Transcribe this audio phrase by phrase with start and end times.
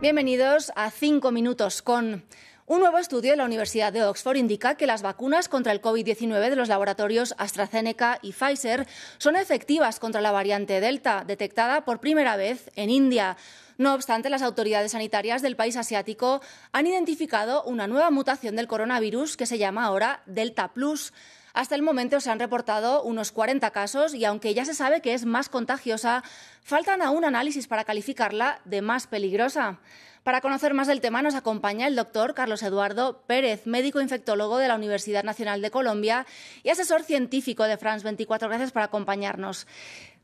[0.00, 2.24] Bienvenidos a 5 minutos con...
[2.66, 6.50] Un nuevo estudio de la Universidad de Oxford indica que las vacunas contra el COVID-19
[6.50, 12.36] de los laboratorios AstraZeneca y Pfizer son efectivas contra la variante Delta, detectada por primera
[12.36, 13.36] vez en India.
[13.76, 19.36] No obstante, las autoridades sanitarias del país asiático han identificado una nueva mutación del coronavirus
[19.36, 21.12] que se llama ahora Delta Plus.
[21.54, 25.14] Hasta el momento se han reportado unos 40 casos y aunque ya se sabe que
[25.14, 26.22] es más contagiosa,
[26.62, 29.78] faltan aún análisis para calificarla de más peligrosa.
[30.22, 34.68] Para conocer más del tema nos acompaña el doctor Carlos Eduardo Pérez, médico infectólogo de
[34.68, 36.26] la Universidad Nacional de Colombia
[36.62, 38.48] y asesor científico de France 24.
[38.48, 39.66] Gracias por acompañarnos.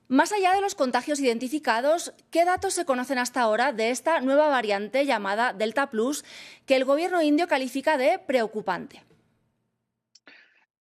[0.09, 4.49] Más allá de los contagios identificados, ¿qué datos se conocen hasta ahora de esta nueva
[4.49, 6.27] variante llamada Delta Plus
[6.67, 9.03] que el gobierno indio califica de preocupante?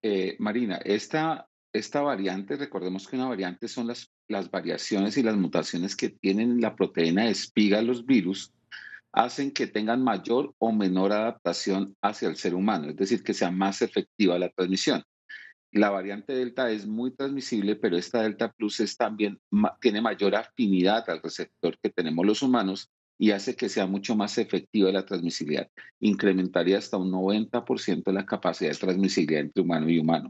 [0.05, 5.37] Eh, Marina, esta, esta variante, recordemos que una variante son las, las variaciones y las
[5.37, 8.53] mutaciones que tienen la proteína de espiga los virus
[9.13, 13.49] hacen que tengan mayor o menor adaptación hacia el ser humano, es decir, que sea
[13.49, 15.03] más efectiva la transmisión.
[15.71, 19.39] La variante Delta es muy transmisible, pero esta Delta Plus es también,
[19.79, 24.37] tiene mayor afinidad al receptor que tenemos los humanos y hace que sea mucho más
[24.37, 25.67] efectiva la transmisibilidad.
[25.99, 30.29] Incrementaría hasta un 90% la capacidad de transmisibilidad entre humano y humano.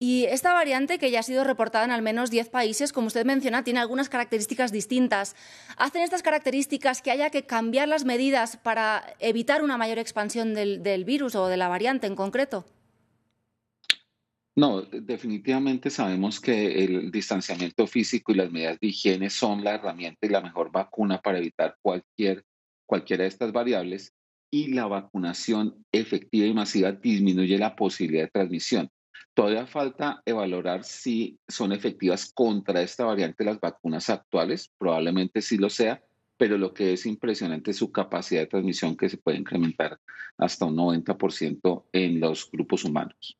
[0.00, 3.26] Y esta variante, que ya ha sido reportada en al menos 10 países, como usted
[3.26, 5.34] menciona, tiene algunas características distintas.
[5.76, 10.84] ¿Hacen estas características que haya que cambiar las medidas para evitar una mayor expansión del,
[10.84, 12.64] del virus o de la variante en concreto?
[14.58, 20.26] No, definitivamente sabemos que el distanciamiento físico y las medidas de higiene son la herramienta
[20.26, 22.44] y la mejor vacuna para evitar cualquier,
[22.84, 24.12] cualquiera de estas variables
[24.50, 28.90] y la vacunación efectiva y masiva disminuye la posibilidad de transmisión.
[29.32, 35.70] Todavía falta evaluar si son efectivas contra esta variante las vacunas actuales, probablemente sí lo
[35.70, 36.02] sea,
[36.36, 40.00] pero lo que es impresionante es su capacidad de transmisión que se puede incrementar
[40.36, 43.38] hasta un 90% en los grupos humanos.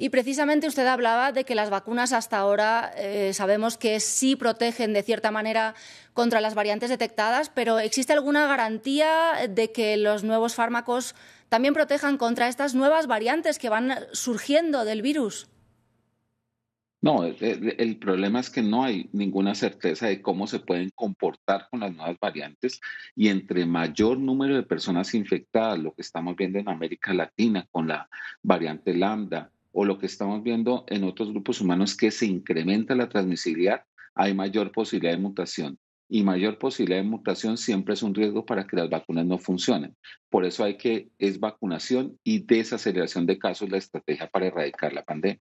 [0.00, 4.92] Y precisamente usted hablaba de que las vacunas hasta ahora eh, sabemos que sí protegen
[4.92, 5.74] de cierta manera
[6.14, 11.16] contra las variantes detectadas, pero ¿existe alguna garantía de que los nuevos fármacos
[11.48, 15.48] también protejan contra estas nuevas variantes que van surgiendo del virus?
[17.00, 21.80] No, el, problema es que no hay ninguna certeza de cómo se pueden comportar con
[21.80, 22.80] las nuevas variantes
[23.14, 27.86] y entre mayor número de personas infectadas, lo que estamos viendo en América Latina con
[27.86, 28.08] la
[28.42, 33.08] variante lambda, o lo que estamos viendo en otros grupos humanos que se incrementa la
[33.08, 33.82] transmisibilidad,
[34.14, 35.78] hay mayor posibilidad de mutación.
[36.10, 39.94] Y mayor posibilidad de mutación siempre es un riesgo para que las vacunas no funcionen.
[40.30, 45.04] Por eso hay que, es vacunación y desaceleración de casos la estrategia para erradicar la
[45.04, 45.40] pandemia.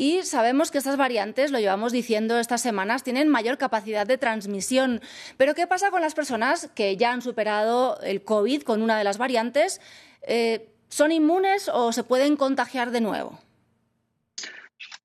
[0.00, 5.02] Y sabemos que estas variantes, lo llevamos diciendo estas semanas, tienen mayor capacidad de transmisión.
[5.36, 9.04] Pero ¿qué pasa con las personas que ya han superado el COVID con una de
[9.04, 9.78] las variantes?
[10.22, 13.38] Eh, ¿Son inmunes o se pueden contagiar de nuevo?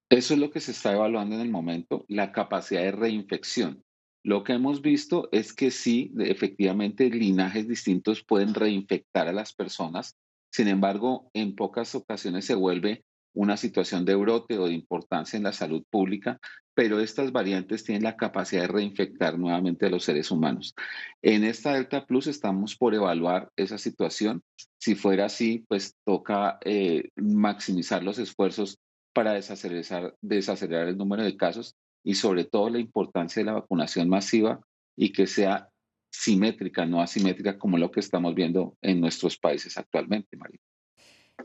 [0.09, 3.84] Eso es lo que se está evaluando en el momento, la capacidad de reinfección.
[4.24, 10.18] Lo que hemos visto es que sí, efectivamente, linajes distintos pueden reinfectar a las personas.
[10.51, 15.44] Sin embargo, en pocas ocasiones se vuelve una situación de brote o de importancia en
[15.44, 16.40] la salud pública,
[16.75, 20.75] pero estas variantes tienen la capacidad de reinfectar nuevamente a los seres humanos.
[21.22, 24.44] En esta Delta Plus estamos por evaluar esa situación.
[24.78, 28.78] Si fuera así, pues toca eh, maximizar los esfuerzos
[29.13, 34.09] para desacelerar, desacelerar el número de casos y sobre todo la importancia de la vacunación
[34.09, 34.59] masiva
[34.97, 35.69] y que sea
[36.12, 40.59] simétrica, no asimétrica como lo que estamos viendo en nuestros países actualmente, María.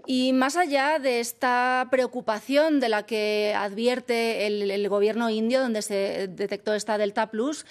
[0.07, 6.29] Y más allá de esta preocupación de la que advierte el, gobierno indio, donde se
[6.29, 7.67] detectó esta Delta Plus,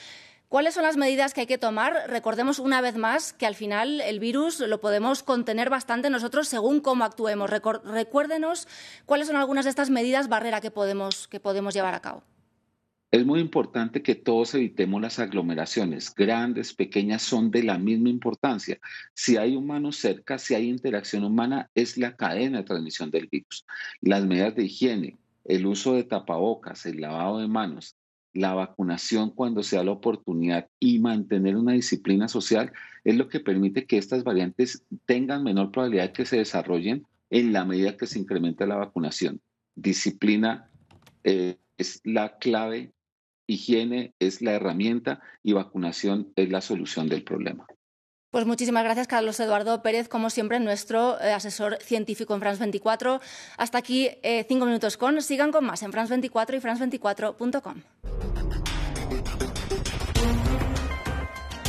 [0.50, 2.06] ¿Cuáles son las medidas que hay que tomar?
[2.08, 6.80] Recordemos una vez más que al final el virus lo podemos contener bastante nosotros según
[6.80, 7.52] cómo actuemos.
[7.52, 8.68] Recuérdenos
[9.06, 12.24] cuáles son algunas de estas medidas barrera que podemos, que podemos llevar a cabo.
[13.12, 18.78] Es muy importante que todos evitemos las aglomeraciones, grandes, pequeñas, son de la misma importancia.
[19.16, 23.66] Si hay humanos cerca, si hay interacción humana, es la cadena de transmisión del virus.
[24.02, 27.96] Las medidas de higiene, el uso de tapabocas, el lavado de manos,
[28.32, 32.72] la vacunación cuando sea la oportunidad y mantener una disciplina social
[33.04, 37.54] es lo que permite que estas variantes tengan menor probabilidad de que se desarrollen en
[37.54, 39.42] la medida que se incrementa la vacunación.
[39.74, 40.70] Disciplina
[41.24, 42.94] eh, es la clave
[43.50, 47.66] higiene es la herramienta y vacunación es la solución del problema.
[48.32, 53.20] Pues muchísimas gracias, Carlos Eduardo Pérez, como siempre, nuestro eh, asesor científico en France 24.
[53.58, 55.20] Hasta aquí eh, cinco minutos con.
[55.24, 58.49] Sigan con más en France 24 y France24.com.